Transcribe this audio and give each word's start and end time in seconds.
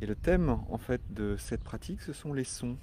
Et 0.00 0.06
le 0.06 0.14
thème 0.14 0.50
en 0.50 0.78
fait 0.78 1.00
de 1.12 1.36
cette 1.36 1.64
pratique, 1.64 2.02
ce 2.02 2.12
sont 2.12 2.32
les 2.32 2.44
sons. 2.44 2.76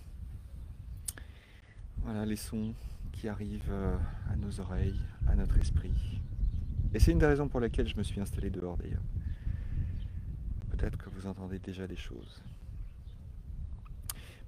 Voilà, 1.98 2.26
les 2.26 2.36
sons 2.36 2.74
qui 3.12 3.28
arrivent 3.28 3.70
euh, 3.70 3.96
à 4.30 4.36
nos 4.36 4.60
oreilles, 4.60 5.00
à 5.28 5.36
notre 5.36 5.58
esprit. 5.58 6.20
Et 6.94 7.00
c'est 7.00 7.12
une 7.12 7.20
des 7.20 7.26
raisons 7.26 7.48
pour 7.48 7.60
lesquelles 7.60 7.88
je 7.88 7.96
me 7.98 8.04
suis 8.04 8.20
installé 8.20 8.50
dehors 8.50 8.78
d'ailleurs. 8.78 9.04
Peut-être 10.72 10.98
que 10.98 11.10
vous 11.10 11.28
entendez 11.28 11.60
déjà 11.60 11.88
des 11.88 11.96
choses. 11.96 12.42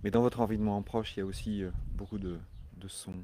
Mais 0.03 0.11
dans 0.11 0.21
votre 0.21 0.41
environnement 0.41 0.81
proche, 0.81 1.15
il 1.15 1.19
y 1.19 1.23
a 1.23 1.25
aussi 1.25 1.63
euh, 1.63 1.71
beaucoup 1.93 2.17
de, 2.17 2.39
sons, 2.87 3.23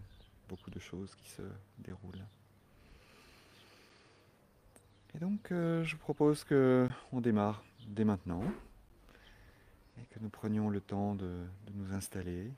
beaucoup 0.49 0.69
de 0.69 0.79
choses 0.79 1.13
qui 1.15 1.29
se 1.29 1.41
déroulent. 1.79 2.25
Et 5.13 5.19
donc, 5.19 5.51
euh, 5.51 5.83
je 5.83 5.95
vous 5.95 6.01
propose 6.01 6.43
qu'on 6.43 7.21
démarre 7.21 7.63
dès 7.87 8.05
maintenant 8.05 8.43
et 9.97 10.05
que 10.05 10.19
nous 10.19 10.29
prenions 10.29 10.69
le 10.69 10.81
temps 10.81 11.15
de, 11.15 11.29
nous 11.73 11.93
installer. 11.93 12.51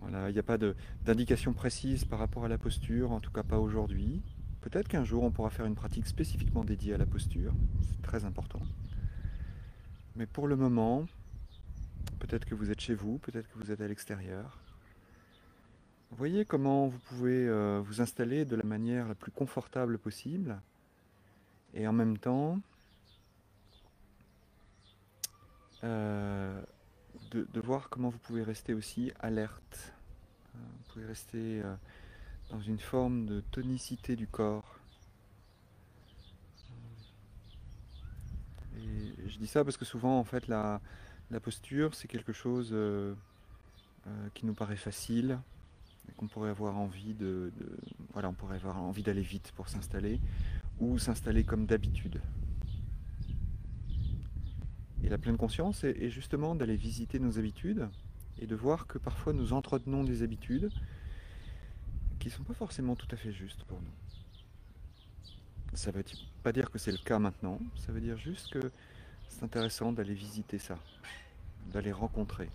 Voilà, 0.00 0.28
il 0.28 0.32
n'y 0.34 0.38
a 0.38 0.42
pas 0.42 0.58
d'indication 1.04 1.54
précise 1.54 2.04
par 2.04 2.18
rapport 2.18 2.44
à 2.44 2.48
la 2.48 2.58
posture, 2.58 3.12
en 3.12 3.20
tout 3.20 3.30
cas 3.30 3.42
pas 3.42 3.58
aujourd'hui. 3.58 4.22
Peut-être 4.60 4.88
qu'un 4.88 5.04
jour 5.04 5.22
on 5.22 5.30
pourra 5.30 5.50
faire 5.50 5.66
une 5.66 5.74
pratique 5.74 6.06
spécifiquement 6.06 6.64
dédiée 6.64 6.94
à 6.94 6.98
la 6.98 7.06
posture, 7.06 7.52
c'est 7.82 8.02
très 8.02 8.24
important. 8.24 8.60
Mais 10.16 10.26
pour 10.26 10.46
le 10.46 10.56
moment, 10.56 11.06
peut-être 12.18 12.44
que 12.44 12.54
vous 12.54 12.70
êtes 12.70 12.80
chez 12.80 12.94
vous, 12.94 13.18
peut-être 13.18 13.48
que 13.48 13.58
vous 13.58 13.72
êtes 13.72 13.80
à 13.80 13.88
l'extérieur. 13.88 14.63
Voyez 16.10 16.44
comment 16.44 16.86
vous 16.86 16.98
pouvez 16.98 17.48
euh, 17.48 17.80
vous 17.84 18.00
installer 18.00 18.44
de 18.44 18.54
la 18.54 18.62
manière 18.62 19.08
la 19.08 19.16
plus 19.16 19.32
confortable 19.32 19.98
possible 19.98 20.60
et 21.74 21.88
en 21.88 21.92
même 21.92 22.18
temps 22.18 22.60
euh, 25.82 26.62
de, 27.32 27.60
voir 27.60 27.88
comment 27.88 28.10
vous 28.10 28.18
pouvez 28.18 28.44
rester 28.44 28.74
aussi 28.74 29.12
alerte. 29.18 29.92
Euh, 30.54 30.58
vous 30.58 30.92
pouvez 30.92 31.06
rester 31.06 31.62
dans 32.50 32.60
une 32.60 32.78
forme 32.78 33.26
de 33.26 33.40
tonicité 33.50 34.14
du 34.14 34.28
corps. 34.28 34.78
Je 38.76 39.38
dis 39.38 39.48
ça 39.48 39.64
parce 39.64 39.76
que 39.76 39.84
souvent 39.84 40.18
en 40.18 40.24
fait 40.24 40.46
la, 40.46 40.80
posture 41.42 41.94
c'est 41.96 42.06
quelque 42.06 42.32
chose 42.32 42.72
qui 44.34 44.46
nous 44.46 44.54
paraît 44.54 44.76
facile, 44.76 45.40
qu'on 46.16 46.26
pourrait 46.26 46.50
avoir 46.50 46.76
envie 46.76 47.14
on 48.14 48.32
pourrait 48.32 48.56
avoir 48.56 48.78
envie 48.78 49.02
d'aller 49.02 49.22
vite 49.22 49.52
pour 49.56 49.68
s'installer, 49.68 50.20
ou 50.78 50.98
s'installer 50.98 51.44
comme 51.44 51.66
d'habitude. 51.66 52.20
Et 55.02 55.08
la 55.08 55.18
pleine 55.18 55.36
conscience 55.36 55.84
est 55.84 56.10
justement 56.10 56.54
d'aller 56.54 56.76
visiter 56.76 57.18
nos 57.18 57.38
habitudes 57.38 57.88
et 58.38 58.46
de 58.46 58.54
voir 58.54 58.86
que 58.86 58.98
parfois 58.98 59.32
nous 59.32 59.52
entretenons 59.52 60.02
des 60.02 60.22
habitudes 60.22 60.70
qui 62.18 62.28
ne 62.28 62.32
sont 62.32 62.44
pas 62.44 62.54
forcément 62.54 62.96
tout 62.96 63.08
à 63.10 63.16
fait 63.16 63.32
justes 63.32 63.64
pour 63.64 63.80
nous. 63.80 63.90
Ça 65.74 65.90
ne 65.90 65.96
veut 65.96 66.04
pas 66.42 66.52
dire 66.52 66.70
que 66.70 66.78
c'est 66.78 66.92
le 66.92 66.98
cas 66.98 67.18
maintenant, 67.18 67.58
ça 67.76 67.92
veut 67.92 68.00
dire 68.00 68.16
juste 68.16 68.50
que 68.52 68.70
c'est 69.28 69.42
intéressant 69.42 69.92
d'aller 69.92 70.14
visiter 70.14 70.58
ça, 70.58 70.78
d'aller 71.72 71.92
rencontrer 71.92 72.48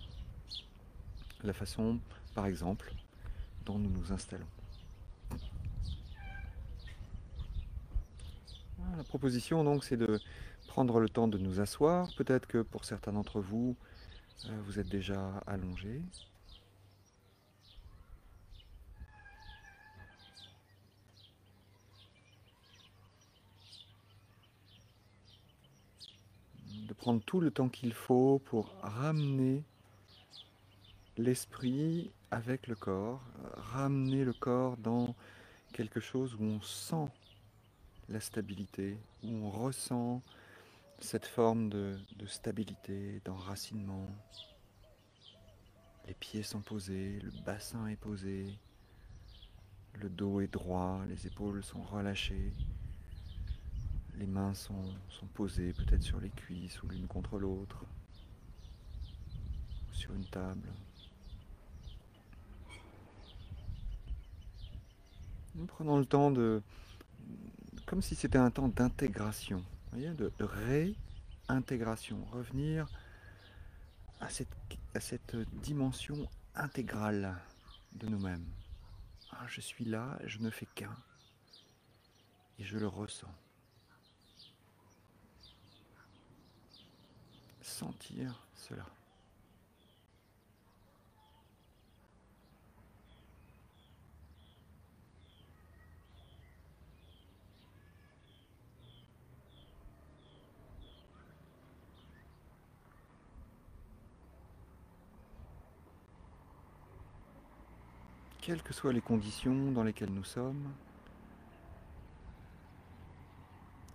la 1.44 1.54
façon, 1.54 2.00
par 2.34 2.46
exemple, 2.46 2.94
nous 3.78 3.90
nous 3.90 4.12
installons. 4.12 4.48
La 8.98 9.04
proposition 9.04 9.64
donc 9.64 9.84
c'est 9.84 9.98
de 9.98 10.20
prendre 10.68 11.00
le 11.00 11.10
temps 11.10 11.28
de 11.28 11.38
nous 11.38 11.60
asseoir. 11.60 12.10
Peut-être 12.18 12.48
que 12.48 12.62
pour 12.62 12.86
certains 12.86 13.12
d'entre 13.12 13.42
vous, 13.42 13.76
euh, 14.46 14.62
vous 14.66 14.80
êtes 14.80 14.88
déjà 14.88 15.38
allongés. 15.46 16.02
De 26.88 26.94
prendre 26.94 27.22
tout 27.24 27.42
le 27.42 27.52
temps 27.52 27.70
qu'il 27.70 27.94
faut 27.94 28.40
pour 28.46 28.74
ramener 28.82 29.64
l'esprit 31.18 32.12
avec 32.32 32.68
le 32.68 32.76
corps, 32.76 33.22
ramener 33.56 34.24
le 34.24 34.34
corps 34.34 34.78
dans 34.78 35.16
quelque 35.74 36.00
chose 36.00 36.36
où 36.36 36.44
on 36.44 36.62
sent 36.62 37.12
la 38.08 38.20
stabilité, 38.20 38.98
où 39.24 39.30
on 39.30 39.50
ressent 39.50 40.22
cette 41.00 41.26
forme 41.26 41.70
de, 41.70 41.98
stabilité, 42.28 43.22
d'enracinement. 43.26 44.08
Les 46.08 46.14
pieds 46.14 46.44
sont 46.44 46.62
posés, 46.62 47.20
le 47.20 47.32
bassin 47.46 47.88
est 47.88 47.96
posé, 47.96 48.58
le 49.94 50.10
dos 50.10 50.42
est 50.42 50.52
droit, 50.52 51.02
les 51.08 51.28
épaules 51.28 51.64
sont 51.64 51.82
relâchées, 51.82 52.54
les 54.16 54.28
mains 54.28 54.54
sont, 54.54 54.94
sont 55.08 55.28
posées 55.28 55.74
peut-être 55.74 56.04
sur 56.04 56.20
les 56.20 56.32
cuisses 56.32 56.82
ou 56.84 56.88
l'une 56.88 57.08
contre 57.08 57.40
l'autre, 57.40 57.86
sur 59.92 60.14
une 60.14 60.26
table. 60.26 60.70
Nous 65.60 65.66
prenons 65.66 65.98
le 65.98 66.06
temps 66.06 66.32
de, 66.32 66.62
comme 67.86 68.02
si 68.02 68.16
c'était 68.16 68.38
un 68.38 68.50
temps 68.50 68.70
d'intégration, 68.70 69.62
de, 69.92 70.32
de 70.40 70.48
réintégration, 71.50 72.24
revenir 72.32 72.88
à 74.22 74.30
cette, 74.30 74.48
à 74.96 75.02
cette 75.02 75.36
dimension 75.62 76.30
intégrale 76.56 77.36
de 77.92 78.08
nous-mêmes. 78.08 78.46
Ah, 79.32 79.46
je 79.50 79.60
suis 79.60 79.84
là, 79.84 80.18
je 80.24 80.40
ne 80.40 80.50
fais 80.50 80.66
qu'un, 80.76 80.96
et 82.58 82.64
je 82.64 82.78
le 82.78 82.88
ressens. 82.88 83.28
Sentir 87.62 88.48
cela. 88.56 88.86
Quelles 108.50 108.64
que 108.64 108.74
soient 108.74 108.94
les 108.94 109.02
conditions 109.02 109.72
dans 109.72 109.84
lesquelles 109.84 110.12
nous 110.12 110.24
sommes, 110.24 110.74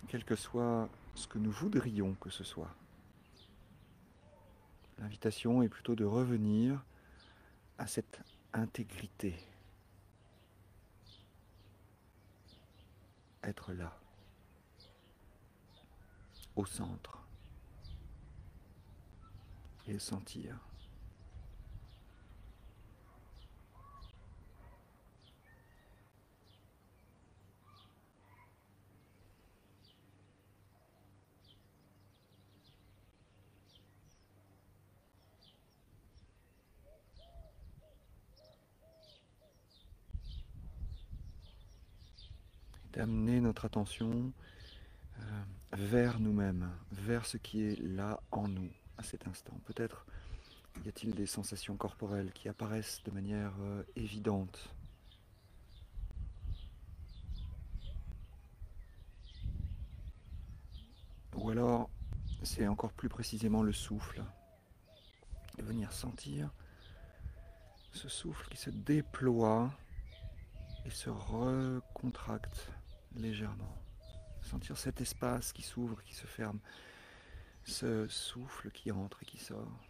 quel 0.06 0.25
que 0.25 0.37
soit 0.37 0.88
ce 1.16 1.26
que 1.26 1.38
nous 1.38 1.50
voudrions 1.50 2.15
que 2.15 2.31
ce 2.31 2.44
soit. 2.44 2.72
L'invitation 4.98 5.60
est 5.64 5.69
plutôt 5.69 5.97
de 5.97 6.04
revenir 6.04 6.84
à 7.78 7.88
cette 7.88 8.20
intégrité. 8.53 9.34
Être 13.43 13.72
là, 13.72 13.98
au 16.54 16.64
centre, 16.64 17.26
et 19.88 19.98
sentir. 19.98 20.56
D'amener 42.94 43.41
notre 43.41 43.64
attention 43.64 44.32
euh, 45.19 45.23
vers 45.73 46.20
nous-mêmes, 46.20 46.70
vers 46.93 47.26
ce 47.26 47.37
qui 47.37 47.62
est 47.62 47.81
là 47.81 48.20
en 48.31 48.49
nous 48.49 48.70
à 48.96 49.02
cet 49.02 49.26
instant. 49.26 49.58
Peut-être 49.64 50.06
y 50.85 50.88
a-t-il 50.88 51.14
des 51.14 51.26
sensations 51.26 51.76
corporelles 51.76 52.32
qui 52.32 52.49
apparaissent 52.49 53.02
de 53.05 53.11
manière 53.11 53.52
euh, 53.61 53.82
évidente. 53.96 54.75
Ou 61.37 61.50
alors, 61.50 61.90
c'est 62.44 62.69
encore 62.69 62.93
plus 62.93 63.08
précisément 63.08 63.62
le 63.62 63.73
souffle. 63.73 64.23
De 65.58 65.62
venir 65.62 65.93
sentir 65.93 66.50
ce 67.93 68.08
souffle 68.08 68.49
qui 68.49 68.56
se 68.56 68.70
déploie 68.70 69.73
et 70.85 70.90
se 70.90 71.11
recontracte 71.11 71.93
contracte 71.94 72.70
légèrement. 73.16 73.82
Sentir 74.43 74.76
cet 74.76 75.00
espace 75.00 75.52
qui 75.52 75.62
s'ouvre, 75.62 76.02
qui 76.02 76.14
se 76.14 76.26
ferme, 76.26 76.61
ce 77.64 78.06
souffle 78.08 78.70
qui 78.70 78.93
entre 78.93 79.22
et 79.22 79.26
qui 79.26 79.38
sort. 79.38 79.81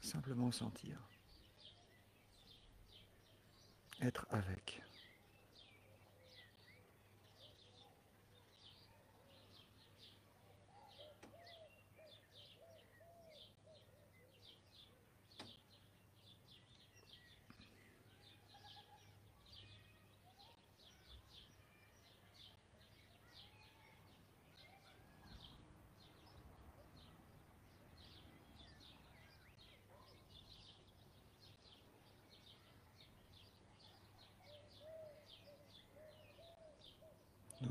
Simplement 0.00 0.50
sentir. 0.50 0.98
Être 4.00 4.26
avec. 4.30 4.80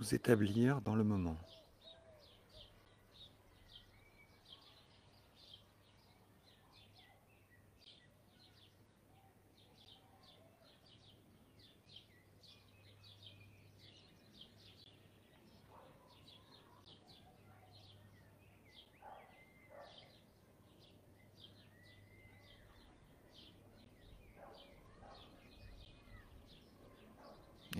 Nous 0.07 0.15
établir 0.15 0.81
dans 0.81 0.95
le 0.95 1.03
moment. 1.03 1.35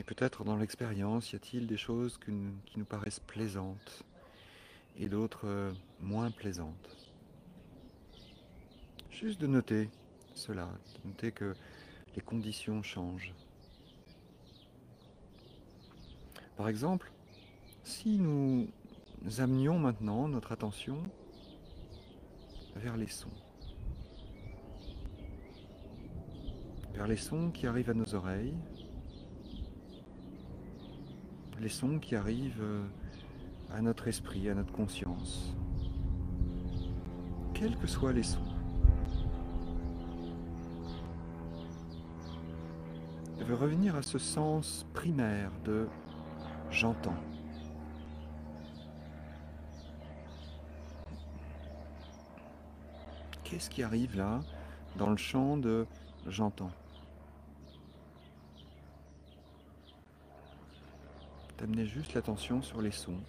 Peut-être 0.08 0.46
dans 0.46 0.56
l'expérience, 0.56 1.34
y 1.34 1.36
a-t-il 1.36 1.68
des 1.68 1.78
choses 1.78 2.18
qui 2.18 2.32
nous 2.32 2.86
paraissent 2.86 3.20
plaisantes 3.20 4.04
et 4.98 5.10
d'autres 5.10 5.46
euh, 5.46 5.72
moins 6.00 6.32
plaisantes 6.32 6.98
Juste 9.12 9.40
de 9.42 9.48
noter 9.48 9.90
cela, 10.34 10.70
de 11.04 11.10
noter 11.10 11.32
que 11.32 11.54
les 12.16 12.22
conditions 12.22 12.82
changent. 12.82 13.34
Par 16.56 16.70
exemple, 16.70 17.12
si 17.84 18.18
nous 18.18 18.68
amenions 19.40 19.78
maintenant 19.78 20.28
notre 20.30 20.54
attention 20.54 21.04
vers 22.78 22.96
les 22.96 23.08
sons, 23.08 23.28
vers 26.94 27.08
les 27.08 27.18
sons 27.18 27.52
qui 27.52 27.68
arrivent 27.68 27.90
à 27.90 27.94
nos 27.94 28.16
oreilles, 28.16 28.56
les 31.60 31.70
sons 31.70 32.00
qui 32.00 32.16
arrivent 32.16 32.62
euh, 32.62 32.86
à 33.74 33.82
notre 33.82 34.08
esprit, 34.08 34.50
à 34.50 34.56
notre 34.56 34.72
conscience, 34.72 35.56
quels 37.54 37.76
que 37.78 37.88
soient 37.88 38.14
les 38.14 38.24
sons. 38.24 38.40
Je 43.40 43.44
veux 43.44 43.56
revenir 43.56 43.96
à 43.96 44.02
ce 44.02 44.18
sens 44.18 44.86
primaire 44.94 45.52
de 45.64 45.88
j'entends. 46.70 47.16
Qu'est-ce 53.44 53.70
qui 53.70 53.82
arrive 53.82 54.18
là 54.18 54.42
dans 54.98 55.10
le 55.10 55.18
champ 55.18 55.56
de 55.58 55.88
j'entends? 56.28 56.72
D'amener 61.58 61.86
juste 61.86 62.14
l'attention 62.14 62.62
sur 62.62 62.82
les 62.82 62.92
sons. 62.92 63.20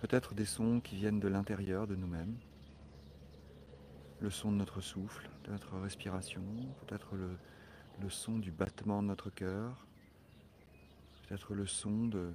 Peut-être 0.00 0.34
des 0.34 0.44
sons 0.44 0.80
qui 0.80 0.96
viennent 0.96 1.20
de 1.20 1.28
l'intérieur 1.28 1.86
de 1.86 1.94
nous-mêmes. 1.94 2.36
Le 4.20 4.30
son 4.30 4.50
de 4.50 4.56
notre 4.56 4.80
souffle, 4.80 5.30
de 5.44 5.52
notre 5.52 5.78
respiration, 5.78 6.42
peut-être 6.86 7.14
le, 7.14 8.10
son 8.10 8.38
du 8.38 8.50
battement 8.50 9.02
de 9.02 9.08
notre 9.08 9.30
cœur, 9.30 9.86
peut-être 11.22 11.54
le 11.54 11.66
son 11.66 12.06
de, 12.06 12.32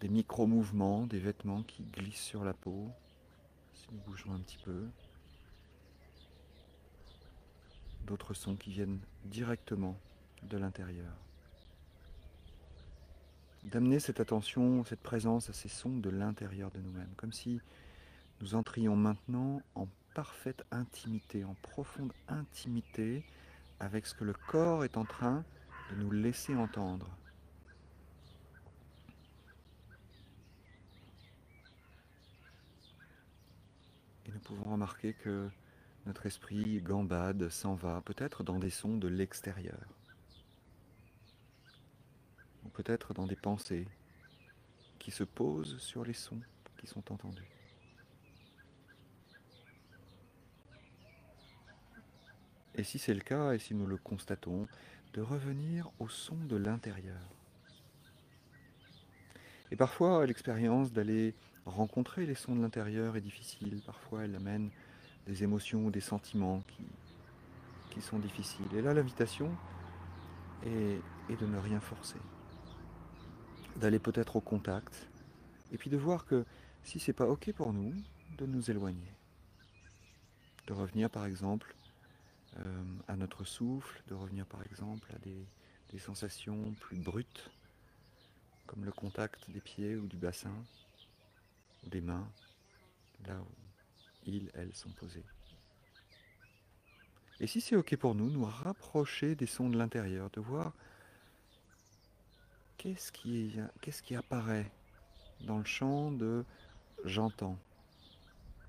des 0.00 0.08
micro-mouvements, 0.08 1.06
des 1.06 1.18
vêtements 1.18 1.62
qui 1.62 1.84
glissent 1.84 2.20
sur 2.20 2.44
la 2.44 2.52
peau, 2.52 2.90
si 3.72 3.86
nous 3.92 4.00
bougeons 4.00 4.34
un 4.34 4.40
petit 4.40 4.58
peu. 4.64 4.86
D'autres 8.06 8.34
sons 8.34 8.56
qui 8.56 8.70
viennent 8.70 9.00
directement 9.24 9.96
de 10.42 10.58
l'intérieur. 10.58 11.12
D'amener 13.64 13.98
cette 13.98 14.20
attention, 14.20 14.84
cette 14.84 15.02
présence 15.02 15.50
à 15.50 15.52
ces 15.52 15.68
sons 15.68 15.96
de 15.96 16.10
l'intérieur 16.10 16.70
de 16.70 16.78
nous-mêmes, 16.78 17.12
comme 17.16 17.32
si 17.32 17.60
nous 18.40 18.54
entrions 18.54 18.94
maintenant 18.94 19.60
en 19.74 19.88
parfaite 20.14 20.64
intimité, 20.70 21.44
en 21.44 21.54
profonde 21.62 22.12
intimité 22.28 23.24
avec 23.80 24.06
ce 24.06 24.14
que 24.14 24.24
le 24.24 24.34
corps 24.34 24.84
est 24.84 24.96
en 24.96 25.04
train 25.04 25.44
de 25.90 25.96
nous 25.96 26.10
laisser 26.10 26.54
entendre. 26.54 27.08
Et 34.26 34.32
nous 34.32 34.40
pouvons 34.40 34.70
remarquer 34.70 35.12
que 35.12 35.48
notre 36.06 36.26
esprit 36.26 36.80
gambade, 36.82 37.48
s'en 37.48 37.74
va, 37.74 38.00
peut-être 38.02 38.44
dans 38.44 38.60
des 38.60 38.70
sons 38.70 38.96
de 38.96 39.08
l'extérieur 39.08 39.80
peut-être 42.76 43.14
dans 43.14 43.26
des 43.26 43.36
pensées 43.36 43.86
qui 44.98 45.10
se 45.10 45.24
posent 45.24 45.78
sur 45.78 46.04
les 46.04 46.12
sons 46.12 46.40
qui 46.78 46.86
sont 46.86 47.10
entendus. 47.10 47.48
Et 52.74 52.84
si 52.84 52.98
c'est 52.98 53.14
le 53.14 53.20
cas, 53.20 53.52
et 53.52 53.58
si 53.58 53.74
nous 53.74 53.86
le 53.86 53.96
constatons, 53.96 54.68
de 55.14 55.22
revenir 55.22 55.90
au 55.98 56.08
son 56.08 56.36
de 56.36 56.56
l'intérieur. 56.56 57.22
Et 59.70 59.76
parfois, 59.76 60.26
l'expérience 60.26 60.92
d'aller 60.92 61.34
rencontrer 61.64 62.26
les 62.26 62.34
sons 62.34 62.54
de 62.54 62.60
l'intérieur 62.60 63.16
est 63.16 63.22
difficile. 63.22 63.80
Parfois, 63.86 64.24
elle 64.24 64.36
amène 64.36 64.70
des 65.26 65.42
émotions 65.42 65.86
ou 65.86 65.90
des 65.90 66.00
sentiments 66.02 66.62
qui, 66.68 66.84
sont 68.02 68.18
difficiles. 68.18 68.66
Et 68.76 68.82
là, 68.82 68.92
l'invitation 68.92 69.50
est 70.66 71.00
de 71.40 71.46
ne 71.46 71.56
rien 71.56 71.80
forcer 71.80 72.18
d'aller 73.76 73.98
peut-être 73.98 74.36
au 74.36 74.40
contact, 74.40 75.08
et 75.72 75.78
puis 75.78 75.90
de 75.90 75.96
voir 75.96 76.24
que 76.24 76.44
si 76.82 76.98
c'est 76.98 77.12
pas 77.12 77.26
ok 77.26 77.52
pour 77.52 77.72
nous, 77.72 77.94
de 78.38 78.46
nous 78.46 78.70
éloigner. 78.70 79.12
De 80.66 80.72
revenir 80.72 81.10
par 81.10 81.26
exemple 81.26 81.74
euh, 82.58 82.84
à 83.08 83.16
notre 83.16 83.44
souffle, 83.44 84.02
de 84.08 84.14
revenir 84.14 84.46
par 84.46 84.62
exemple 84.62 85.12
à 85.14 85.18
des, 85.18 85.46
des 85.90 85.98
sensations 85.98 86.74
plus 86.80 86.98
brutes, 86.98 87.50
comme 88.66 88.84
le 88.84 88.92
contact 88.92 89.50
des 89.50 89.60
pieds 89.60 89.96
ou 89.96 90.06
du 90.06 90.16
bassin, 90.16 90.54
ou 91.84 91.88
des 91.88 92.00
mains, 92.00 92.28
là 93.26 93.40
où 93.40 93.54
ils, 94.26 94.50
elles 94.54 94.74
sont 94.74 94.90
posées. 94.90 95.24
Et 97.38 97.46
si 97.46 97.60
c'est 97.60 97.76
ok 97.76 97.96
pour 97.96 98.14
nous, 98.14 98.30
nous 98.30 98.44
rapprocher 98.44 99.34
des 99.34 99.46
sons 99.46 99.68
de 99.68 99.76
l'intérieur, 99.76 100.30
de 100.30 100.40
voir 100.40 100.72
qu'est-ce 102.94 104.02
qui, 104.02 104.14
apparaît 104.14 104.70
dans 105.40 105.58
le 105.58 105.64
champ 105.64 106.12
de 106.12 106.44
j'entends 107.04 107.58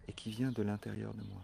et 0.07 0.13
qui 0.13 0.31
vient 0.31 0.51
de 0.51 0.63
l'intérieur 0.63 1.13
de 1.13 1.21
moi? 1.21 1.41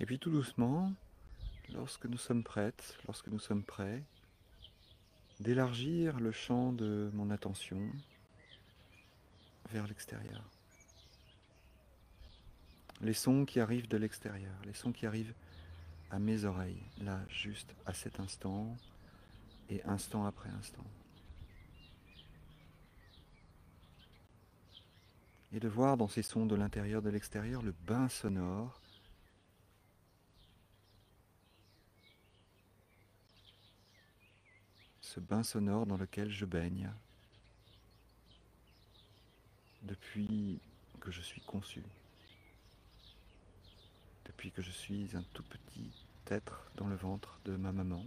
Et 0.00 0.06
puis 0.06 0.18
tout 0.18 0.30
doucement, 0.30 0.92
lorsque 1.74 2.06
nous 2.06 2.16
sommes 2.16 2.42
prêtes, 2.42 2.96
lorsque 3.06 3.28
nous 3.28 3.38
sommes 3.38 3.62
prêts, 3.62 4.02
d'élargir 5.40 6.18
le 6.18 6.32
champ 6.32 6.72
de 6.72 7.10
mon 7.12 7.30
attention 7.30 7.92
vers 9.70 9.86
l'extérieur. 9.86 10.42
Les 13.02 13.12
sons 13.12 13.44
qui 13.44 13.60
arrivent 13.60 13.88
de 13.88 13.98
l'extérieur, 13.98 14.54
les 14.64 14.72
sons 14.72 14.92
qui 14.92 15.04
arrivent 15.04 15.34
à 16.10 16.18
mes 16.18 16.44
oreilles, 16.44 16.82
là, 17.02 17.20
juste 17.28 17.74
à 17.84 17.92
cet 17.92 18.20
instant 18.20 18.76
et 19.68 19.82
instant 19.84 20.24
après 20.24 20.48
instant. 20.50 20.84
Et 25.52 25.60
de 25.60 25.68
voir 25.68 25.98
dans 25.98 26.08
ces 26.08 26.22
sons 26.22 26.46
de 26.46 26.54
l'intérieur, 26.54 27.02
de 27.02 27.10
l'extérieur, 27.10 27.60
le 27.60 27.74
bain 27.86 28.08
sonore 28.08 28.79
bain 35.20 35.42
sonore 35.42 35.86
dans 35.86 35.96
lequel 35.96 36.30
je 36.30 36.44
baigne. 36.44 36.90
Depuis 39.82 40.60
que 41.00 41.10
je 41.10 41.20
suis 41.20 41.40
conçu, 41.42 41.82
depuis 44.26 44.50
que 44.50 44.62
je 44.62 44.70
suis 44.70 45.10
un 45.14 45.22
tout 45.32 45.42
petit 45.42 45.90
être 46.28 46.70
dans 46.76 46.86
le 46.86 46.96
ventre 46.96 47.38
de 47.44 47.56
ma 47.56 47.72
maman, 47.72 48.06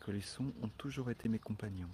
que 0.00 0.10
les 0.10 0.20
sons 0.20 0.52
ont 0.62 0.68
toujours 0.78 1.10
été 1.10 1.28
mes 1.28 1.38
compagnons. 1.38 1.90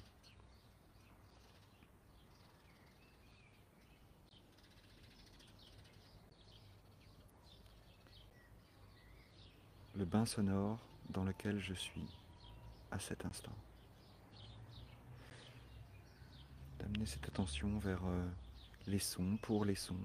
Le 9.96 10.04
bain 10.04 10.26
sonore 10.26 10.78
dans 11.10 11.24
lequel 11.24 11.60
je 11.60 11.74
suis 11.74 12.06
à 12.92 12.98
cet 12.98 13.24
instant. 13.24 13.52
D'amener 16.78 17.06
cette 17.06 17.26
attention 17.26 17.78
vers 17.78 18.04
euh, 18.04 18.28
les 18.86 18.98
sons, 18.98 19.38
pour 19.40 19.64
les 19.64 19.74
sons. 19.74 19.96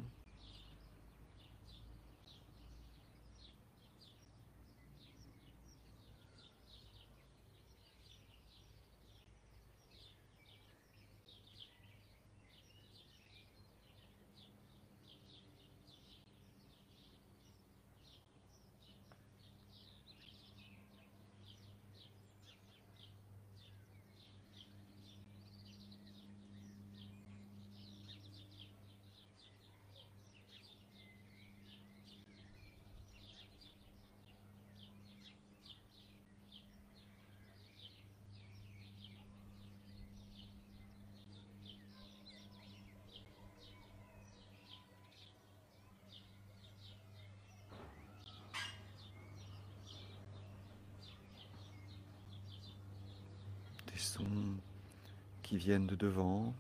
Qui 55.43 55.57
viennent 55.57 55.87
de 55.87 55.95
devant, 55.95 56.53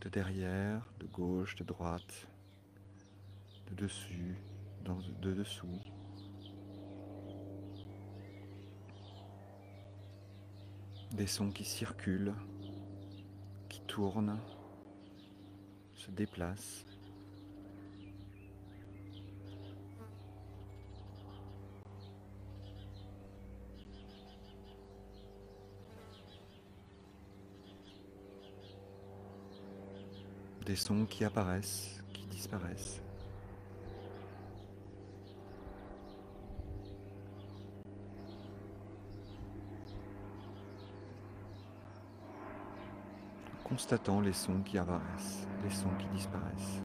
de 0.00 0.08
derrière, 0.08 0.82
de 1.00 1.06
gauche, 1.06 1.56
de 1.56 1.64
droite, 1.64 2.28
de 3.68 3.74
dessus, 3.74 4.36
de 4.84 5.32
dessous. 5.34 5.80
Des 11.12 11.26
sons 11.26 11.50
qui 11.50 11.64
circulent, 11.64 12.34
qui 13.68 13.80
tournent, 13.82 14.38
se 15.94 16.10
déplacent. 16.10 16.84
Des 30.66 30.74
sons 30.74 31.06
qui 31.06 31.24
apparaissent, 31.24 32.02
qui 32.12 32.26
disparaissent. 32.26 33.00
Constatant 43.62 44.20
les 44.20 44.32
sons 44.32 44.60
qui 44.64 44.76
apparaissent, 44.76 45.46
les 45.62 45.70
sons 45.70 45.94
qui 45.98 46.06
disparaissent. 46.08 46.82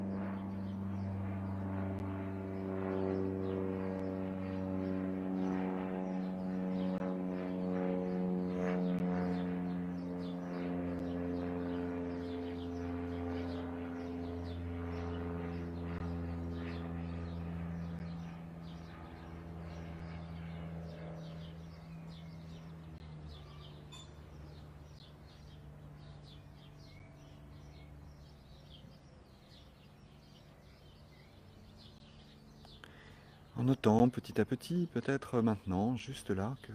En 33.61 33.65
notant 33.65 34.09
petit 34.09 34.41
à 34.41 34.45
petit, 34.45 34.87
peut-être 34.91 35.39
maintenant, 35.39 35.95
juste 35.95 36.31
là, 36.31 36.57
que 36.63 36.71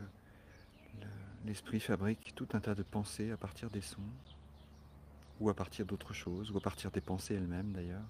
l'esprit 1.44 1.80
fabrique 1.80 2.32
tout 2.36 2.46
un 2.52 2.60
tas 2.60 2.76
de 2.76 2.84
pensées 2.84 3.32
à 3.32 3.36
partir 3.36 3.70
des 3.70 3.80
sons, 3.80 4.12
ou 5.40 5.50
à 5.50 5.54
partir 5.54 5.84
d'autres 5.84 6.14
choses, 6.14 6.52
ou 6.52 6.58
à 6.58 6.60
partir 6.60 6.92
des 6.92 7.00
pensées 7.00 7.34
elles-mêmes 7.34 7.72
d'ailleurs. 7.72 8.06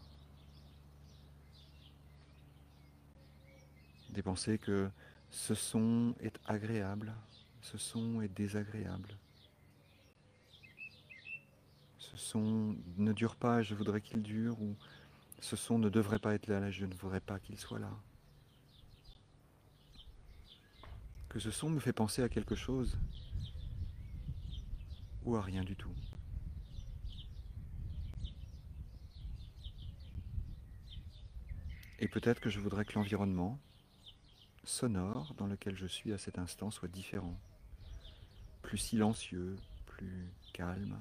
Des 4.10 4.20
pensées 4.22 4.58
que 4.58 4.90
ce 5.30 5.54
son 5.54 6.14
est 6.20 6.38
agréable, 6.44 7.14
ce 7.62 7.78
son 7.78 8.20
est 8.20 8.28
désagréable. 8.28 9.16
Ce 11.96 12.18
son 12.18 12.76
ne 12.98 13.14
dure 13.14 13.36
pas, 13.36 13.62
je 13.62 13.74
voudrais 13.74 14.02
qu'il 14.02 14.22
dure, 14.22 14.60
ou 14.60 14.76
ce 15.40 15.56
son 15.56 15.78
ne 15.78 15.88
devrait 15.88 16.18
pas 16.18 16.34
être 16.34 16.46
là, 16.46 16.70
je 16.70 16.84
ne 16.84 16.94
voudrais 16.94 17.20
pas 17.20 17.38
qu'il 17.38 17.58
soit 17.58 17.78
là. 17.78 17.90
Que 21.36 21.42
ce 21.42 21.50
son 21.50 21.68
me 21.68 21.80
fait 21.80 21.92
penser 21.92 22.22
à 22.22 22.30
quelque 22.30 22.54
chose 22.54 22.96
ou 25.22 25.36
à 25.36 25.42
rien 25.42 25.62
du 25.62 25.76
tout. 25.76 25.92
Et 31.98 32.08
peut-être 32.08 32.40
que 32.40 32.48
je 32.48 32.58
voudrais 32.58 32.86
que 32.86 32.94
l'environnement 32.94 33.60
sonore 34.64 35.34
dans 35.34 35.46
lequel 35.46 35.76
je 35.76 35.86
suis 35.86 36.14
à 36.14 36.16
cet 36.16 36.38
instant 36.38 36.70
soit 36.70 36.88
différent, 36.88 37.38
plus 38.62 38.78
silencieux, 38.78 39.56
plus 39.84 40.32
calme, 40.54 40.98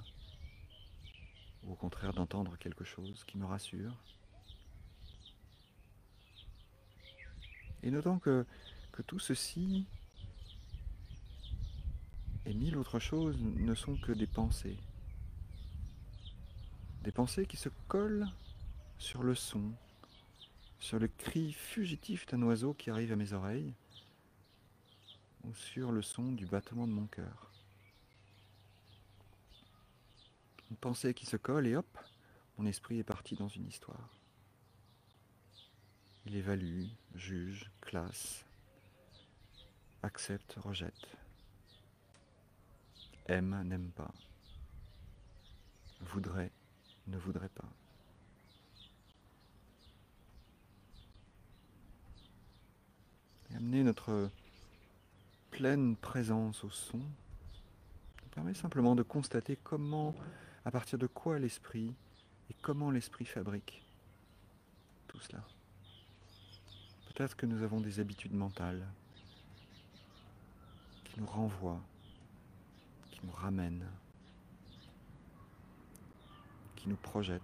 ou 1.64 1.72
au 1.72 1.76
contraire 1.76 2.12
d'entendre 2.12 2.58
quelque 2.58 2.84
chose 2.84 3.24
qui 3.24 3.38
me 3.38 3.46
rassure. 3.46 3.96
Et 7.84 7.90
notons 7.90 8.20
que, 8.20 8.46
que 8.92 9.02
tout 9.02 9.20
ceci 9.20 9.88
et 12.46 12.54
mille 12.54 12.78
autres 12.78 13.00
choses 13.00 13.38
ne 13.40 13.74
sont 13.74 13.96
que 13.98 14.12
des 14.12 14.28
pensées. 14.28 14.78
Des 17.04 17.12
pensées 17.12 17.46
qui 17.46 17.58
se 17.58 17.70
collent 17.88 18.28
sur 18.98 19.24
le 19.24 19.36
son, 19.36 19.72
sur 20.80 21.00
le 21.00 21.08
cri 21.08 21.54
fugitif 21.54 22.26
d'un 22.28 22.42
oiseau 22.44 22.74
qui 22.74 22.90
arrive 22.90 23.12
à 23.12 23.16
mes 23.16 23.34
oreilles, 23.34 23.74
ou 25.44 25.54
sur 25.54 25.92
le 25.92 26.02
son 26.02 26.32
du 26.32 26.46
battement 26.46 26.88
de 26.88 26.94
mon 26.94 27.06
cœur. 27.08 27.52
Une 30.72 30.78
pensée 30.78 31.14
qui 31.14 31.26
se 31.26 31.38
colle 31.38 31.68
et 31.68 31.76
hop, 31.76 31.98
mon 32.58 32.66
esprit 32.66 33.00
est 33.00 33.04
parti 33.04 33.36
dans 33.36 33.48
une 33.48 33.68
histoire. 33.68 34.18
Il 36.26 36.36
évalue, 36.36 36.86
juge, 37.14 37.70
classe, 37.82 38.46
accepte, 40.02 40.56
rejette. 40.64 41.18
Aime, 43.28 43.62
n'aime 43.64 43.92
pas, 43.92 44.12
voudrait, 46.02 46.52
ne 47.08 47.18
voudrait 47.18 47.50
pas. 47.50 47.70
Et 53.52 53.56
amener 53.56 53.84
notre 53.84 54.30
pleine 55.52 55.96
présence 55.96 56.64
au 56.64 56.70
son 56.70 57.02
permet 58.36 58.54
simplement 58.54 58.96
de 58.96 59.04
constater 59.04 59.58
comment, 59.64 60.14
à 60.66 60.72
partir 60.72 61.00
de 61.00 61.08
quoi 61.08 61.40
l'esprit 61.40 61.94
et 62.50 62.54
comment 62.62 62.92
l'esprit 62.92 63.26
fabrique 63.26 63.82
tout 65.08 65.20
cela. 65.22 65.42
Peut-être 67.08 67.38
que 67.38 67.46
nous 67.46 67.64
avons 67.64 67.80
des 67.80 68.02
habitudes 68.02 68.34
mentales 68.34 68.86
qui 71.06 71.22
nous 71.22 71.26
renvoient, 71.26 71.82
nous 73.26 73.34
ramènent, 73.34 73.90
qui 76.76 76.90
nous 76.90 76.96
projettent. 76.96 77.42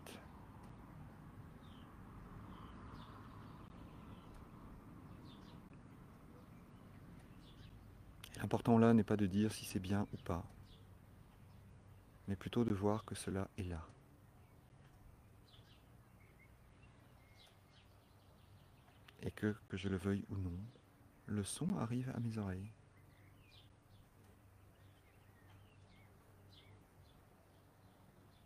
L'important 8.38 8.78
là 8.78 8.94
n'est 8.94 9.04
pas 9.04 9.18
de 9.18 9.28
dire 9.28 9.52
si 9.52 9.66
c'est 9.66 9.80
bien 9.80 10.08
ou 10.14 10.18
pas, 10.18 10.44
mais 12.28 12.36
plutôt 12.36 12.64
de 12.64 12.74
voir 12.74 13.06
que 13.06 13.16
cela 13.16 13.48
est 13.58 13.64
là. 13.64 13.88
Et 19.24 19.32
que, 19.32 19.56
que 19.70 19.78
je 19.78 19.90
le 19.90 19.98
veuille 19.98 20.26
ou 20.30 20.38
non, 20.38 20.58
le 21.28 21.44
son 21.44 21.78
arrive 21.78 22.12
à 22.16 22.20
mes 22.20 22.38
oreilles. 22.40 22.72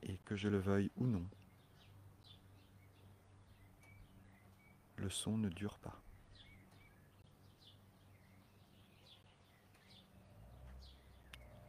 Et 0.06 0.18
que 0.20 0.36
je 0.36 0.48
le 0.48 0.60
veuille 0.60 0.92
ou 0.98 1.06
non, 1.08 1.26
le 4.98 5.10
son 5.10 5.38
ne 5.38 5.50
dure 5.50 5.78
pas. 5.80 6.00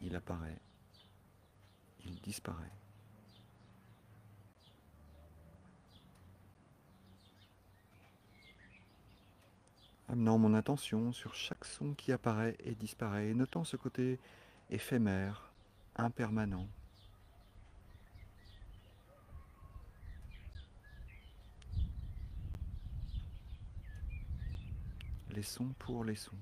Il 0.02 0.14
apparaît, 0.14 0.60
il 2.04 2.20
disparaît. 2.20 2.72
amenant 10.08 10.38
mon 10.38 10.54
attention 10.54 11.12
sur 11.12 11.34
chaque 11.34 11.64
son 11.64 11.94
qui 11.94 12.12
apparaît 12.12 12.56
et 12.60 12.74
disparaît, 12.74 13.34
notant 13.34 13.64
ce 13.64 13.76
côté 13.76 14.18
éphémère, 14.70 15.52
impermanent. 15.96 16.68
Les 25.36 25.42
sons 25.42 25.74
pour 25.78 26.02
les 26.02 26.14
sons. 26.14 26.32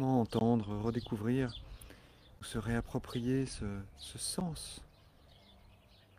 Entendre, 0.00 0.74
redécouvrir 0.78 1.54
ou 2.40 2.44
se 2.44 2.56
réapproprier 2.56 3.44
ce, 3.44 3.66
sens 3.98 4.80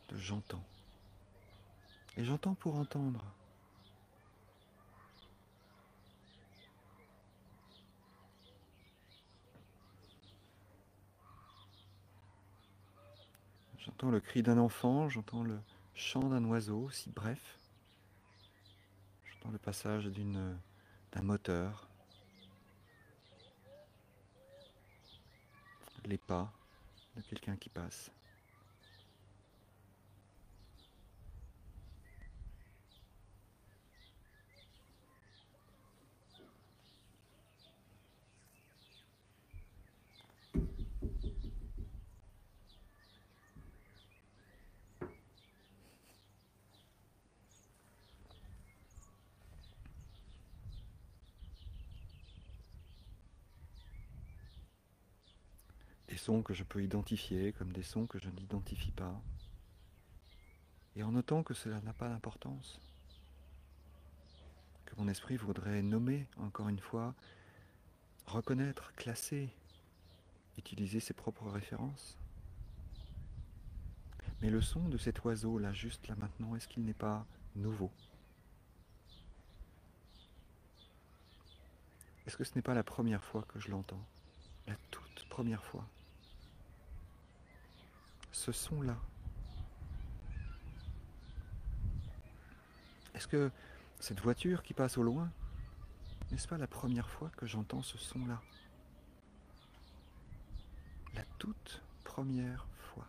de 0.09 0.17
j'entends. 0.17 0.63
Et 2.15 2.23
j'entends 2.23 2.53
pour 2.53 2.75
entendre. 2.75 3.25
J'entends 13.79 14.11
le 14.11 14.19
cri 14.19 14.43
d'un 14.43 14.59
enfant, 14.59 15.09
j'entends 15.09 15.43
le 15.43 15.59
chant 15.95 16.29
d'un 16.29 16.45
oiseau, 16.45 16.91
si 16.91 17.09
bref. 17.09 17.57
J'entends 19.25 19.51
le 19.51 19.57
passage 19.57 20.05
d'un 20.05 21.21
moteur. 21.23 21.87
Les 26.05 26.17
pas 26.17 26.51
de 27.15 27.21
quelqu'un 27.21 27.55
qui 27.55 27.69
passe. 27.69 28.11
Sons 56.23 56.41
que 56.41 56.53
je 56.53 56.63
peux 56.63 56.81
identifier 56.81 57.51
comme 57.51 57.73
des 57.73 57.83
sons 57.83 58.07
que 58.07 58.17
je 58.17 58.29
n'identifie 58.29 58.91
pas. 58.91 59.21
Et 60.95 61.03
en 61.03 61.11
notant 61.11 61.43
que 61.43 61.53
cela 61.53 61.81
n'a 61.81 61.91
pas 61.91 62.07
d'importance. 62.07 62.79
Que 64.85 64.95
mon 64.97 65.09
esprit 65.09 65.35
voudrait 65.35 65.81
nommer, 65.81 66.27
encore 66.37 66.69
une 66.69 66.79
fois, 66.79 67.13
reconnaître, 68.25 68.93
classer, 68.95 69.49
utiliser 70.57 71.01
ses 71.01 71.13
propres 71.13 71.49
références. 71.49 72.17
Mais 74.41 74.49
le 74.49 74.61
son 74.61 74.87
de 74.87 74.97
cet 74.97 75.25
oiseau, 75.25 75.57
là, 75.57 75.73
juste 75.73 76.07
là 76.07 76.15
maintenant, 76.15 76.55
est-ce 76.55 76.69
qu'il 76.69 76.85
n'est 76.85 76.93
pas 76.93 77.25
nouveau? 77.57 77.91
Est-ce 82.25 82.37
que 82.37 82.45
ce 82.45 82.55
n'est 82.55 82.61
pas 82.61 82.73
la 82.73 82.83
première 82.83 83.25
fois 83.25 83.43
que 83.49 83.59
je 83.59 83.69
l'entends? 83.69 84.05
La 84.67 84.75
toute 84.89 85.27
première 85.27 85.65
fois. 85.65 85.85
Ce 88.33 88.51
son-là. 88.51 88.97
Est-ce 93.13 93.27
que 93.27 93.49
cette 94.01 94.19
voiture 94.19 94.63
qui 94.63 94.73
passe 94.73 94.97
au 94.97 95.03
loin, 95.03 95.31
n'est-ce 96.29 96.47
pas 96.47 96.57
la 96.57 96.67
première 96.67 97.09
fois 97.09 97.29
que 97.37 97.45
j'entends 97.45 97.83
ce 97.83 97.97
son-là? 97.97 98.41
La 101.13 101.23
toute 101.37 101.81
première 102.03 102.67
fois. 102.77 103.07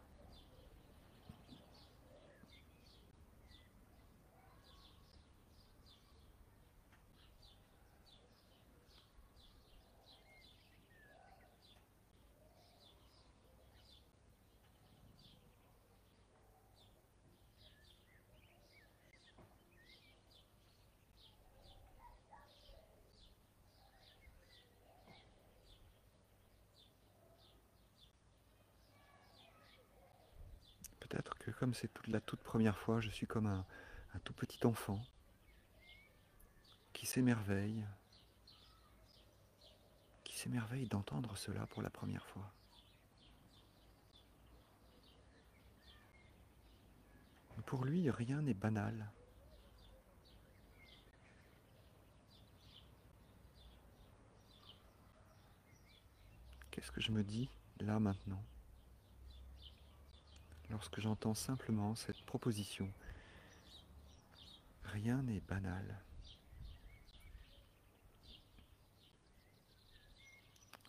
Que 31.41 31.51
comme 31.51 31.75
c'est 31.75 31.91
la 32.07 32.21
toute 32.21 32.41
première 32.41 32.79
fois, 32.79 33.01
je 33.01 33.11
suis 33.11 33.27
comme 33.27 33.47
un, 33.47 33.67
un 34.15 34.19
tout 34.21 34.33
petit 34.33 34.65
enfant 34.67 35.05
qui 36.93 37.07
s'émerveille, 37.07 37.85
qui 40.23 40.37
s'émerveille 40.39 40.87
d'entendre 40.87 41.37
cela 41.37 41.67
pour 41.67 41.83
la 41.83 41.91
première 41.91 42.27
fois. 42.27 42.51
Pour 47.67 47.85
lui, 47.85 48.11
rien 48.11 48.43
n'est 48.43 48.55
banal. 48.55 49.11
Qu'est-ce 56.71 56.93
que 56.93 57.01
je 57.01 57.11
me 57.11 57.25
dis 57.25 57.49
là 57.81 57.99
maintenant? 57.99 58.43
Lorsque 60.71 61.01
j'entends 61.01 61.35
simplement 61.35 61.95
cette 61.95 62.23
proposition. 62.23 62.91
Rien 64.85 65.23
n'est 65.23 65.41
banal. 65.41 66.01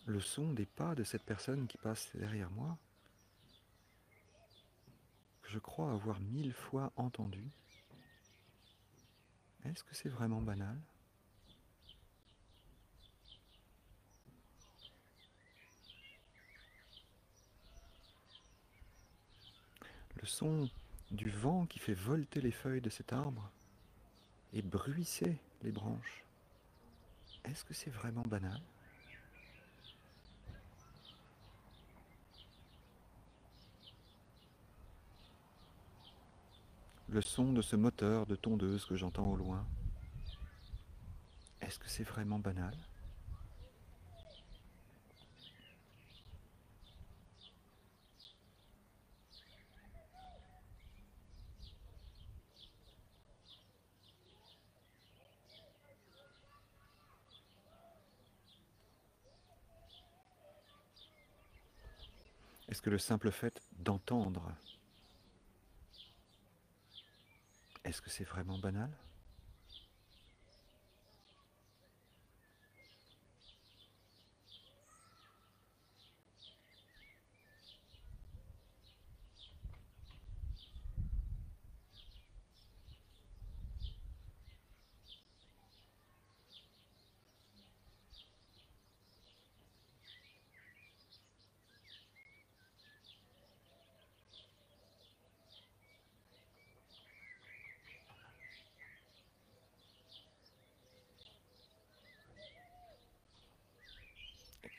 Le 0.06 0.20
son 0.20 0.52
des 0.52 0.66
pas 0.66 0.94
de 0.94 1.02
cette 1.02 1.24
personne 1.24 1.66
qui 1.66 1.78
passe 1.78 2.14
derrière 2.14 2.50
moi, 2.50 2.78
que 5.42 5.50
je 5.50 5.58
crois 5.58 5.92
avoir 5.92 6.20
mille 6.20 6.52
fois 6.52 6.92
entendu, 6.96 7.50
est-ce 9.64 9.82
que 9.82 9.94
c'est 9.94 10.08
vraiment 10.08 10.40
banal? 10.40 10.78
Le 20.26 20.30
son 20.30 20.68
du 21.12 21.30
vent 21.30 21.66
qui 21.66 21.78
fait 21.78 21.94
volter 21.94 22.40
les 22.40 22.50
feuilles 22.50 22.80
de 22.80 22.90
cet 22.90 23.12
arbre 23.12 23.48
et 24.52 24.60
bruisser 24.60 25.38
les 25.62 25.70
branches. 25.70 26.24
Est-ce 27.44 27.64
que 27.64 27.72
c'est 27.72 27.90
vraiment 27.90 28.22
banal? 28.22 28.60
Le 37.08 37.22
son 37.22 37.52
de 37.52 37.62
ce 37.62 37.76
moteur 37.76 38.26
de 38.26 38.34
tondeuse 38.34 38.84
que 38.84 38.96
j'entends 38.96 39.30
au 39.30 39.36
loin. 39.36 39.64
Est-ce 41.60 41.78
que 41.78 41.88
c'est 41.88 42.02
vraiment 42.02 42.40
banal? 42.40 42.74
Est-ce 62.68 62.82
que 62.82 62.90
le 62.90 62.98
simple 62.98 63.30
fait 63.30 63.60
d'entendre, 63.78 64.52
est-ce 67.84 68.02
que 68.02 68.10
c'est 68.10 68.24
vraiment 68.24 68.58
banal? 68.58 68.90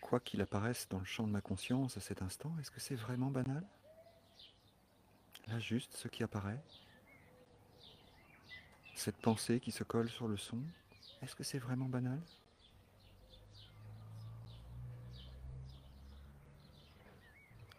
Quoi 0.01 0.19
qu'il 0.19 0.41
apparaisse 0.41 0.87
dans 0.89 0.99
le 0.99 1.05
champ 1.05 1.25
de 1.25 1.31
ma 1.31 1.41
conscience 1.41 1.97
à 1.97 1.99
cet 1.99 2.21
instant, 2.21 2.55
est-ce 2.59 2.71
que 2.71 2.79
c'est 2.79 2.95
vraiment 2.95 3.29
banal? 3.29 3.63
Là, 5.47 5.59
juste 5.59 5.95
ce 5.95 6.07
qui 6.07 6.23
apparaît, 6.23 6.61
cette 8.95 9.17
pensée 9.17 9.59
qui 9.59 9.71
se 9.71 9.83
colle 9.83 10.09
sur 10.09 10.27
le 10.27 10.37
son, 10.37 10.61
est-ce 11.21 11.35
que 11.35 11.43
c'est 11.43 11.59
vraiment 11.59 11.85
banal? 11.85 12.21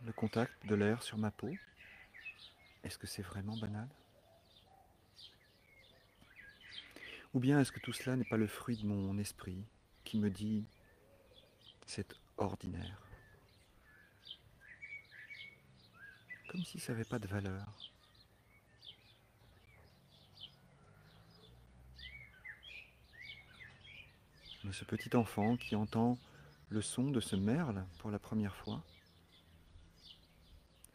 Le 0.05 0.13
contact 0.13 0.67
de 0.67 0.75
l'air 0.75 1.03
sur 1.03 1.19
ma 1.19 1.31
peau, 1.31 1.51
est-ce 2.85 2.99
que 2.99 3.07
c'est 3.07 3.23
vraiment 3.23 3.57
banal? 3.57 3.89
Ou 7.35 7.41
bien 7.41 7.61
est-ce 7.61 7.73
que 7.73 7.81
tout 7.81 7.93
cela 7.93 8.17
n'est 8.17 8.25
pas 8.25 8.39
le 8.39 8.47
fruit 8.47 8.77
de 8.77 8.87
mon 8.87 9.19
esprit 9.19 9.63
qui 10.05 10.19
me 10.19 10.31
dit 10.31 10.65
c'est 11.89 12.15
ordinaire. 12.37 13.01
Comme 16.49 16.63
si 16.63 16.79
ça 16.79 16.93
n'avait 16.93 17.05
pas 17.05 17.19
de 17.19 17.27
valeur. 17.27 17.67
Mais 24.65 24.73
ce 24.73 24.85
petit 24.85 25.17
enfant 25.17 25.57
qui 25.57 25.75
entend 25.75 26.19
le 26.69 26.83
son 26.83 27.11
de 27.11 27.21
ce 27.21 27.37
merle 27.37 27.87
pour 27.99 28.11
la 28.11 28.19
première 28.19 28.55
fois 28.55 28.85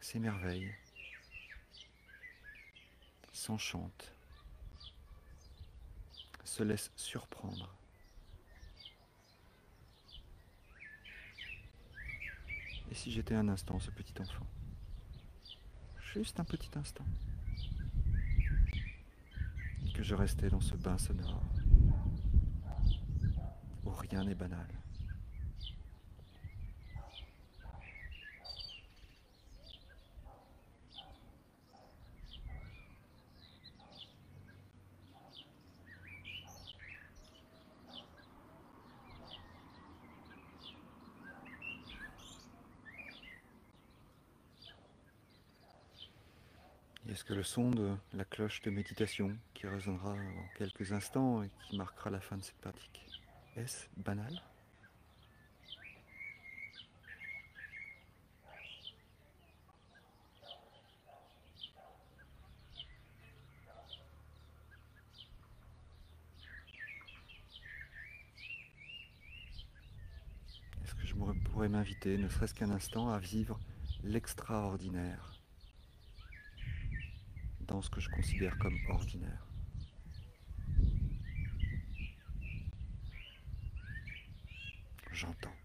s'émerveille, 0.00 0.72
s'enchante, 3.32 4.12
se 6.44 6.62
laisse 6.62 6.92
surprendre. 6.94 7.74
Et 12.90 12.94
si 12.94 13.10
j'étais 13.10 13.34
un 13.34 13.48
instant 13.48 13.78
ce 13.80 13.90
petit 13.90 14.14
enfant 14.20 14.46
Juste 16.12 16.38
un 16.38 16.44
petit 16.44 16.70
instant. 16.76 17.04
Et 19.86 19.92
que 19.92 20.02
je 20.02 20.14
restais 20.14 20.48
dans 20.48 20.60
ce 20.60 20.76
bain 20.76 20.98
sonore 20.98 21.42
où 23.84 23.90
rien 23.90 24.24
n'est 24.24 24.34
banal. 24.34 24.66
Que 47.26 47.32
le 47.32 47.42
son 47.42 47.70
de 47.70 47.96
la 48.12 48.26
cloche 48.26 48.60
de 48.60 48.70
méditation 48.70 49.34
qui 49.54 49.66
résonnera 49.66 50.10
en 50.10 50.58
quelques 50.58 50.92
instants 50.92 51.42
et 51.42 51.48
qui 51.66 51.78
marquera 51.78 52.10
la 52.10 52.20
fin 52.20 52.36
de 52.36 52.42
cette 52.42 52.60
pratique. 52.60 53.00
Est-ce 53.56 53.86
banal? 53.96 54.42
Est-ce 70.84 70.94
que 70.94 71.06
je 71.06 71.14
pourrais 71.50 71.70
m'inviter, 71.70 72.18
ne 72.18 72.28
serait-ce 72.28 72.52
qu'un 72.52 72.70
instant, 72.70 73.08
à 73.08 73.18
vivre 73.18 73.58
l'extraordinaire? 74.02 75.33
Dans 77.66 77.82
ce 77.82 77.90
que 77.90 78.00
je 78.00 78.08
considère 78.10 78.56
comme 78.58 78.78
ordinaire. 78.88 79.46
J'entends. 85.12 85.63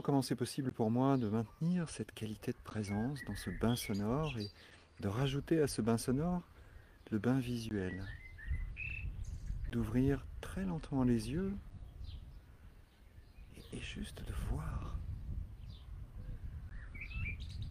Comment 0.00 0.22
c'est 0.22 0.36
possible 0.36 0.72
pour 0.72 0.90
moi 0.90 1.18
de 1.18 1.28
maintenir 1.28 1.90
cette 1.90 2.12
qualité 2.12 2.52
de 2.52 2.58
présence 2.64 3.22
dans 3.26 3.36
ce 3.36 3.50
bain 3.50 3.76
sonore 3.76 4.32
et 4.38 4.48
de 5.00 5.08
rajouter 5.08 5.60
à 5.60 5.66
ce 5.66 5.82
bain 5.82 5.98
sonore 5.98 6.42
le 7.10 7.18
bain 7.18 7.38
visuel. 7.38 8.02
D'ouvrir 9.70 10.24
très 10.40 10.64
lentement 10.64 11.04
les 11.04 11.30
yeux 11.30 11.52
et, 13.72 13.80
juste 13.80 14.24
de 14.26 14.32
voir. 14.48 14.96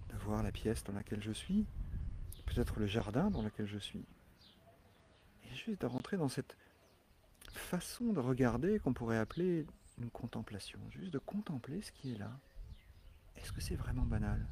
De 0.09 0.17
voir 0.17 0.43
la 0.43 0.51
pièce 0.51 0.83
dans 0.83 0.93
laquelle 0.93 1.23
je 1.23 1.31
suis, 1.31 1.65
peut-être 2.45 2.79
le 2.79 2.85
jardin 2.85 3.31
dans 3.31 3.41
lequel 3.41 3.65
je 3.65 3.79
suis. 3.79 4.05
Et 5.45 5.55
juste 5.55 5.81
de 5.81 5.87
rentrer 5.87 6.17
dans 6.17 6.29
cette 6.29 6.55
façon 7.49 8.13
de 8.13 8.19
regarder 8.19 8.77
qu'on 8.79 8.93
pourrait 8.93 9.17
appeler 9.17 9.65
une 10.01 10.09
contemplation, 10.09 10.79
juste 10.89 11.13
de 11.13 11.19
contempler 11.19 11.81
ce 11.81 11.91
qui 11.91 12.13
est 12.13 12.17
là. 12.17 12.31
Est-ce 13.35 13.51
que 13.51 13.61
c'est 13.61 13.75
vraiment 13.75 14.05
banal? 14.05 14.45